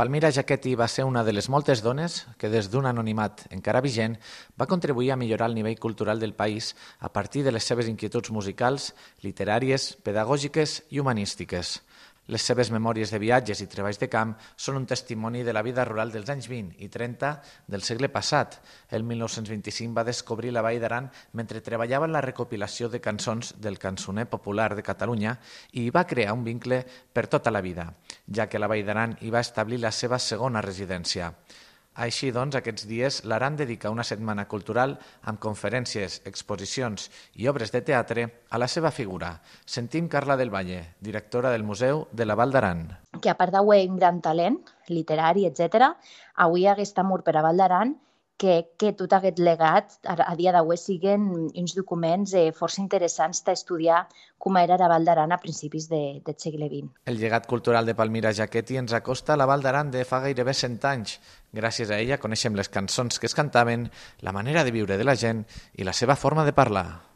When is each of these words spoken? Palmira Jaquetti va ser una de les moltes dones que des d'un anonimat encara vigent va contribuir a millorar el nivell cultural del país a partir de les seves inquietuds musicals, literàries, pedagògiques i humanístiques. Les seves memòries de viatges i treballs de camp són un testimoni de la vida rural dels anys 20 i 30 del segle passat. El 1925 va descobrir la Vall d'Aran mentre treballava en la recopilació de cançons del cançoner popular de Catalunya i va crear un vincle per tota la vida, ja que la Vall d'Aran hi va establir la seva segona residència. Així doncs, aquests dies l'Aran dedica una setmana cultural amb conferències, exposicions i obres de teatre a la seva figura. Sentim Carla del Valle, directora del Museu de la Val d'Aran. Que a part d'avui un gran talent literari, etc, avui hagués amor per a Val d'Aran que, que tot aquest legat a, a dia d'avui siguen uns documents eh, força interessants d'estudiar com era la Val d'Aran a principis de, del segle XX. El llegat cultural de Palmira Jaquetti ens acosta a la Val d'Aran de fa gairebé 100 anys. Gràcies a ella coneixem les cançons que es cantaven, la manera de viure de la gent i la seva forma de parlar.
Palmira 0.00 0.30
Jaquetti 0.32 0.70
va 0.80 0.86
ser 0.88 1.04
una 1.04 1.20
de 1.26 1.32
les 1.34 1.50
moltes 1.52 1.82
dones 1.84 2.14
que 2.40 2.48
des 2.48 2.70
d'un 2.72 2.86
anonimat 2.88 3.42
encara 3.52 3.82
vigent 3.84 4.14
va 4.56 4.66
contribuir 4.70 5.10
a 5.12 5.18
millorar 5.20 5.50
el 5.50 5.56
nivell 5.58 5.76
cultural 5.76 6.22
del 6.22 6.32
país 6.32 6.70
a 7.00 7.10
partir 7.12 7.42
de 7.44 7.52
les 7.52 7.68
seves 7.68 7.90
inquietuds 7.90 8.32
musicals, 8.32 8.94
literàries, 9.20 9.90
pedagògiques 10.00 10.78
i 10.88 11.04
humanístiques. 11.04 11.82
Les 12.28 12.42
seves 12.46 12.68
memòries 12.70 13.10
de 13.10 13.18
viatges 13.18 13.60
i 13.64 13.66
treballs 13.70 13.98
de 13.98 14.06
camp 14.12 14.36
són 14.54 14.76
un 14.78 14.86
testimoni 14.86 15.42
de 15.42 15.54
la 15.56 15.62
vida 15.66 15.84
rural 15.88 16.12
dels 16.14 16.28
anys 16.30 16.46
20 16.50 16.76
i 16.84 16.88
30 16.88 17.30
del 17.66 17.82
segle 17.82 18.10
passat. 18.12 18.60
El 18.90 19.02
1925 19.08 19.96
va 19.96 20.04
descobrir 20.06 20.52
la 20.54 20.62
Vall 20.62 20.78
d'Aran 20.82 21.08
mentre 21.40 21.64
treballava 21.64 22.06
en 22.06 22.14
la 22.14 22.22
recopilació 22.26 22.88
de 22.88 23.00
cançons 23.00 23.54
del 23.58 23.80
cançoner 23.82 24.26
popular 24.30 24.74
de 24.76 24.84
Catalunya 24.86 25.38
i 25.72 25.88
va 25.90 26.06
crear 26.06 26.36
un 26.36 26.44
vincle 26.44 26.84
per 27.12 27.26
tota 27.26 27.50
la 27.50 27.64
vida, 27.64 27.88
ja 28.28 28.46
que 28.46 28.60
la 28.62 28.68
Vall 28.70 28.86
d'Aran 28.86 29.16
hi 29.20 29.34
va 29.34 29.42
establir 29.42 29.80
la 29.80 29.90
seva 29.90 30.18
segona 30.18 30.62
residència. 30.62 31.32
Així 31.98 32.30
doncs, 32.30 32.54
aquests 32.54 32.86
dies 32.86 33.16
l'Aran 33.26 33.56
dedica 33.58 33.90
una 33.90 34.04
setmana 34.06 34.44
cultural 34.48 34.94
amb 35.26 35.40
conferències, 35.42 36.20
exposicions 36.24 37.08
i 37.34 37.48
obres 37.50 37.72
de 37.74 37.82
teatre 37.82 38.28
a 38.48 38.58
la 38.62 38.68
seva 38.68 38.92
figura. 38.94 39.40
Sentim 39.66 40.08
Carla 40.08 40.36
del 40.36 40.54
Valle, 40.54 40.94
directora 41.00 41.50
del 41.50 41.64
Museu 41.64 42.06
de 42.12 42.26
la 42.26 42.36
Val 42.38 42.52
d'Aran. 42.54 42.86
Que 43.20 43.30
a 43.30 43.34
part 43.34 43.52
d'avui 43.52 43.88
un 43.88 43.98
gran 43.98 44.20
talent 44.22 44.60
literari, 44.88 45.46
etc, 45.50 45.90
avui 46.36 46.66
hagués 46.66 46.94
amor 46.96 47.26
per 47.26 47.36
a 47.36 47.42
Val 47.42 47.58
d'Aran 47.58 47.96
que, 48.40 48.72
que 48.80 48.94
tot 48.96 49.12
aquest 49.12 49.38
legat 49.42 49.98
a, 50.08 50.16
a 50.24 50.34
dia 50.38 50.54
d'avui 50.56 50.78
siguen 50.80 51.28
uns 51.36 51.74
documents 51.76 52.32
eh, 52.38 52.48
força 52.56 52.80
interessants 52.80 53.44
d'estudiar 53.44 54.06
com 54.40 54.56
era 54.56 54.78
la 54.80 54.88
Val 54.88 55.04
d'Aran 55.04 55.34
a 55.36 55.40
principis 55.42 55.90
de, 55.90 56.22
del 56.24 56.38
segle 56.40 56.70
XX. 56.70 56.88
El 57.12 57.20
llegat 57.20 57.44
cultural 57.50 57.84
de 57.84 57.94
Palmira 57.98 58.32
Jaquetti 58.32 58.80
ens 58.80 58.96
acosta 58.96 59.34
a 59.34 59.40
la 59.40 59.48
Val 59.50 59.60
d'Aran 59.60 59.92
de 59.92 60.06
fa 60.08 60.22
gairebé 60.24 60.56
100 60.56 60.80
anys. 60.88 61.18
Gràcies 61.52 61.92
a 61.92 62.00
ella 62.00 62.20
coneixem 62.22 62.56
les 62.56 62.72
cançons 62.72 63.20
que 63.20 63.28
es 63.28 63.36
cantaven, 63.36 63.90
la 64.24 64.32
manera 64.32 64.64
de 64.64 64.72
viure 64.72 64.96
de 64.96 65.04
la 65.04 65.18
gent 65.20 65.44
i 65.76 65.84
la 65.84 65.92
seva 65.92 66.16
forma 66.16 66.48
de 66.48 66.56
parlar. 66.56 67.02